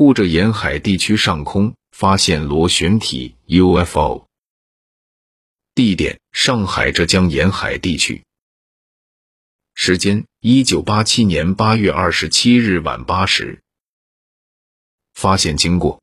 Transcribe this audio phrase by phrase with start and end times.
[0.00, 4.24] 护着沿海地区上空发现螺旋体 UFO。
[5.74, 8.24] 地点：上海浙江沿海地区。
[9.74, 13.60] 时间：一九八七年八月二十七日晚八时。
[15.12, 16.00] 发现经过：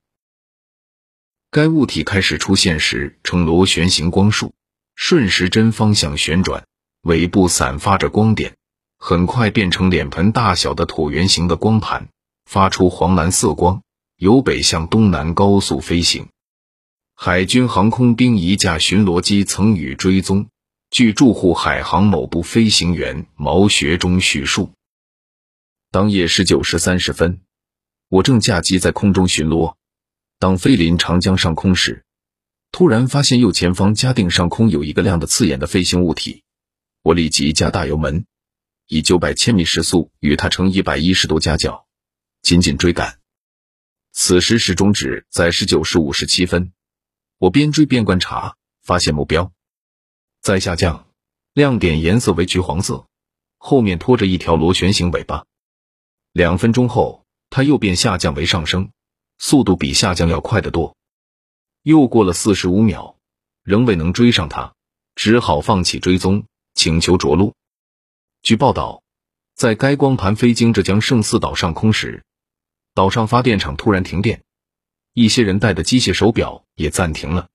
[1.49, 4.53] 该物体开始出现时呈螺旋形光束，
[4.93, 6.67] 顺时针方向旋转，
[7.01, 8.55] 尾部散发着光点，
[8.99, 12.09] 很快变成脸盆大小的椭圆形的光盘，
[12.45, 13.81] 发出黄蓝色光，
[14.17, 16.27] 由北向东南高速飞行。
[17.13, 20.47] 海军航空兵一架巡逻机曾予追踪。
[20.89, 24.71] 据驻沪海航某部飞行员毛学忠叙述，
[25.91, 27.41] 当夜十九时三十分，
[28.07, 29.75] 我正驾机在空中巡逻，
[30.39, 32.05] 当飞临长江上空时，
[32.71, 36.43] 突然发现右前方嘉定上空有一个亮的刺眼的飞行物体，
[37.03, 38.25] 我立即加大油门，
[38.87, 41.85] 以九百千米时速与它成一百一十度夹角，
[42.41, 43.16] 紧紧追赶。
[44.19, 46.73] 此时时钟指在十九时五十七分。
[47.37, 49.51] 我边追边观察，发现目标
[50.41, 51.07] 在下降，
[51.53, 53.05] 亮点颜色为橘黄色，
[53.59, 55.45] 后面拖着一条螺旋形尾巴。
[56.31, 58.89] 两分钟后，它又变下降为上升，
[59.37, 60.97] 速度比下降要快得多。
[61.83, 63.19] 又过了四十五秒，
[63.61, 64.73] 仍未能追上它，
[65.13, 66.43] 只好放弃追踪，
[66.73, 67.53] 请求着陆。
[68.41, 69.03] 据报道，
[69.53, 72.23] 在该光盘飞经浙江嵊泗岛上空时，
[72.97, 74.41] 岛上发电厂突然停电。
[75.13, 77.47] 一些人戴的机械手表也暂停了。